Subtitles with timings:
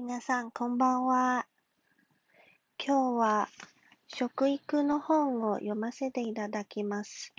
[0.00, 1.44] 皆さん、こんばんは。
[2.78, 3.48] 今日は
[4.06, 7.34] 食育の本を読ませていただきます。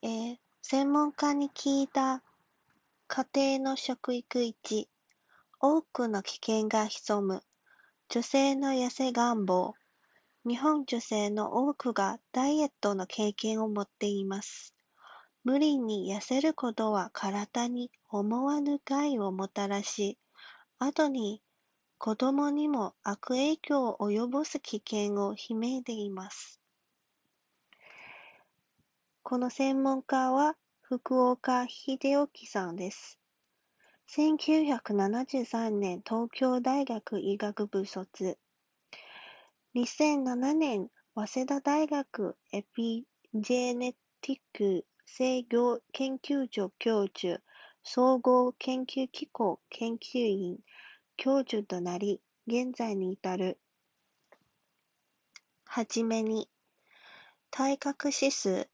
[0.00, 2.22] えー、専門家に聞いた
[3.06, 3.26] 家
[3.58, 4.86] 庭の食育1、
[5.60, 7.42] 多くの危険が潜む
[8.08, 9.74] 女性の痩せ願望。
[10.48, 14.73] 日本女性の多くがダイエットの経験を持っています。
[15.44, 20.18] 無理に痩せることは体に思わぬ害をもたらし、
[20.78, 21.42] 後に
[21.98, 26.60] 子供にも悪影響を及ぼす危険を秘めています。
[29.22, 33.18] この専門家は福岡秀之さんです。
[34.10, 38.38] 1973年東京大学医学部卒。
[39.74, 43.04] 2007年早稲田大学エピ
[43.34, 47.42] ジェネティック制御研究所教授、
[47.82, 50.58] 総合研究機構研究員、
[51.16, 53.58] 教授となり、現在に至る。
[55.64, 56.48] はじめに、
[57.50, 58.68] 体格指数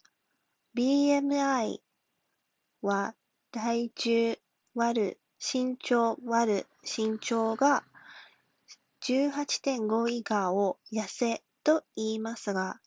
[0.77, 1.80] BMI
[2.83, 3.14] は
[3.50, 4.38] 体重
[4.74, 7.84] 割る身長割る身長が
[9.02, 12.80] 18.5以下を痩せと言いますが、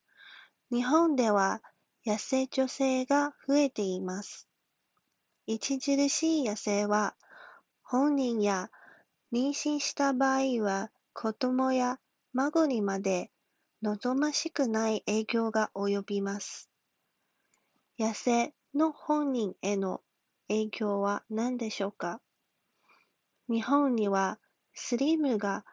[0.72, 1.62] 日本では
[2.06, 4.48] 痩せ女性が増えています。
[5.48, 7.16] 著しい痩せは、
[7.82, 8.70] 本人や
[9.32, 12.00] 妊娠した場合は子供や
[12.34, 13.32] 孫にまで
[13.82, 16.70] 望ましくない影響が及びます。
[18.00, 20.02] 痩せの本人への
[20.48, 22.22] 影響は何でしょうか？
[23.50, 24.40] 日本には
[24.74, 25.64] スリムが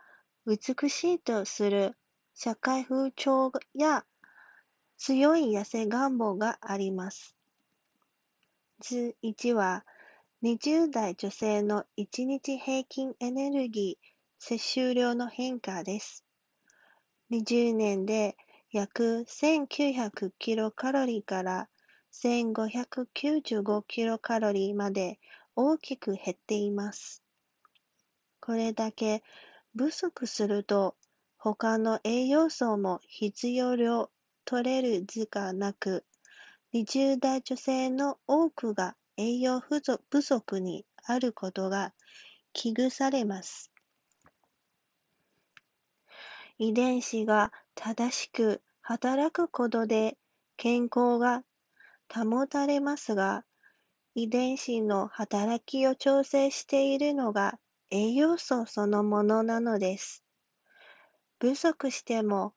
[0.46, 1.96] 美しいとする
[2.34, 4.04] 社会風潮や
[5.02, 7.34] 強い痩せ願望があります。
[8.80, 9.86] 図1は、
[10.42, 14.06] 20代女性の1日平均エネルギー
[14.38, 16.26] 摂取量の変化です。
[17.30, 18.36] 20年で
[18.72, 21.70] 約1900キロカロリーから
[22.12, 25.18] 1595キロカロリーまで
[25.56, 27.22] 大きく減っています。
[28.38, 29.22] これだけ
[29.74, 30.94] 不足すると
[31.38, 34.10] 他の栄養素も必要量
[34.44, 36.04] 取れる図がなく、
[36.72, 41.92] 20代女性の多くが栄養不足にあることが
[42.52, 43.70] 危惧されます。
[46.58, 50.18] 遺伝子が正しく働くことで
[50.56, 51.42] 健康が
[52.12, 53.44] 保たれますが、
[54.14, 57.58] 遺伝子の働きを調整しているのが
[57.90, 60.24] 栄養素そのものなのです。
[61.38, 62.52] 不足しても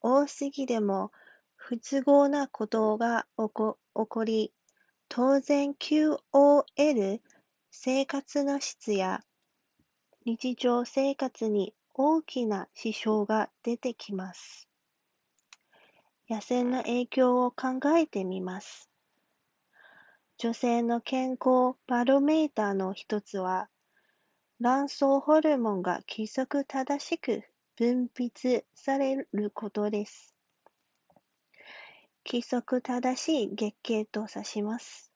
[0.00, 1.12] 多すぎでも
[1.66, 4.52] 不都合なことが起こり、
[5.08, 7.20] 当然 QOL
[7.70, 9.22] 生活の質や
[10.26, 14.68] 日常生活に大きな支障が出てきます。
[16.28, 18.90] 野生の影響を考えてみます。
[20.36, 23.70] 女性の健康バロメーターの一つは、
[24.60, 27.42] 卵巣ホルモンが規則正しく
[27.74, 30.33] 分泌されることです。
[32.26, 35.12] 規則正しい月経と指します。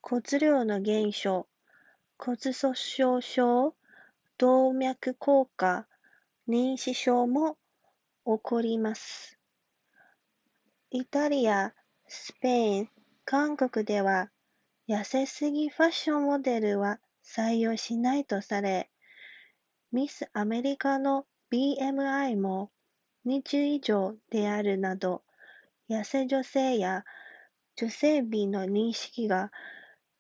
[0.01, 1.49] 骨量の減少、
[2.19, 3.75] 骨粗鬆症、
[4.43, 5.87] 動脈硬化、
[6.49, 7.59] 認知症も
[8.25, 9.39] 起こります。
[10.91, 11.73] イタリア、
[12.09, 12.89] スペイン、
[13.25, 14.33] 韓国では
[14.89, 18.91] 痩せすぎファッションモデルは採用しないとされ、
[19.93, 22.73] ミスアメリカの BMI も
[23.25, 25.23] 20以上であるなど、
[25.89, 27.05] 痩せ女性や
[27.77, 29.53] 女性美の認識が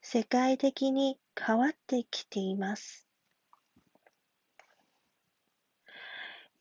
[0.00, 3.08] 世界的に変わってきています。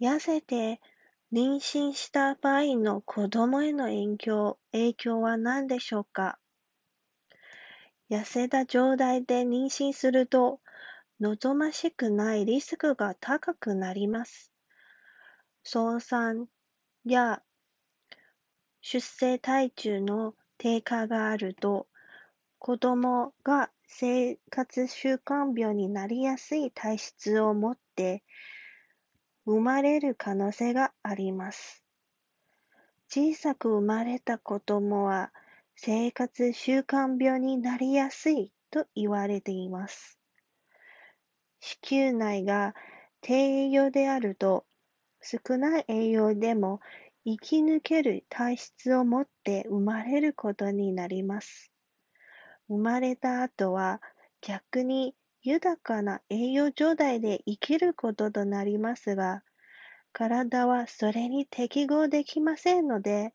[0.02, 0.82] 痩せて
[1.32, 6.40] 妊娠した場合の子供への影響影響は何でしょうか？
[8.10, 10.60] 痩せた状態で妊娠すると、
[11.20, 14.52] 望ましくないリスクが高くなります。
[15.64, 16.48] 早産
[17.06, 17.44] や
[18.82, 21.88] 出生体重の低下があると、
[22.58, 28.24] 子供が生活習慣病になりやすい体質を持って
[29.46, 31.84] 生まれる可能性があります。
[33.10, 35.34] 小さく生まれた子供は
[35.76, 40.18] 生活習慣病になりやすいと言われています。
[41.60, 42.74] 子宮内が
[43.22, 43.34] 低
[43.66, 44.66] 栄養であると、
[45.22, 46.80] 少ない栄養でも
[47.26, 51.72] 生き抜ける体質を持って生まれることになります。
[52.68, 54.02] 生まれた後は
[54.42, 59.44] 逆に豊かな栄養状態で生きることとなりますが、
[60.14, 63.34] 体はそれに適合できませんので、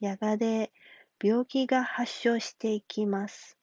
[0.00, 0.72] やがて
[1.22, 3.56] 病気が発症していきます。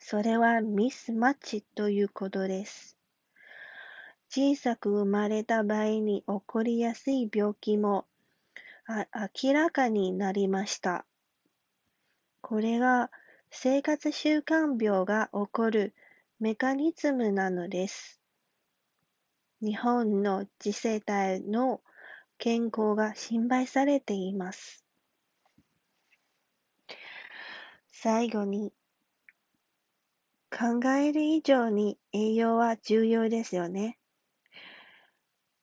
[0.00, 2.96] それはミスマッチということです。
[4.30, 8.06] 小さく生まれた場合に起こりやすい病気も
[9.34, 11.04] 明らかになりました。
[12.40, 13.10] これが
[13.50, 15.94] 生活習慣病が起こる
[16.40, 18.20] メカニズムなのです。
[19.60, 21.80] 日本の次世代の
[22.38, 24.84] 健康が心配されています。
[27.90, 28.72] 最後に、
[30.48, 33.98] 考える以上に栄養は重要ですよね。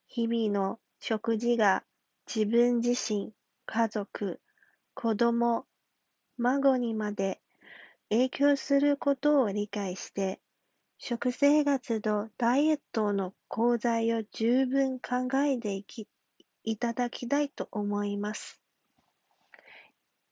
[0.07, 1.85] 日々の食事が
[2.27, 3.31] 自分自身、
[3.65, 4.41] 家族、
[4.93, 5.65] 子供、
[6.37, 7.39] 孫にまで
[8.09, 10.41] 影響することを理解して、
[10.97, 16.07] 食生活とダイエットの講座を十分考えていき
[16.63, 18.61] いただきたいと思います。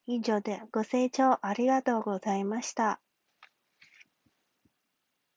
[0.08, 3.03] 以上でご清聴ありがとうございました。